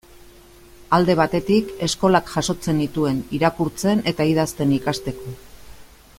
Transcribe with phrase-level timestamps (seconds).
[0.97, 5.37] Alde batetik, eskolak jasotzen nituen, irakurtzen eta idazten ikasteko.